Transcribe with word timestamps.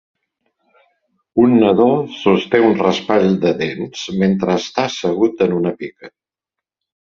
Un 1.43 1.53
nadó 1.63 1.87
sosté 2.21 2.63
un 2.71 2.73
raspall 2.81 3.27
de 3.45 3.53
dents 3.61 4.09
mentre 4.25 4.59
està 4.63 4.89
assegut 4.93 5.47
en 5.49 5.57
una 5.61 5.77
pica. 5.85 6.15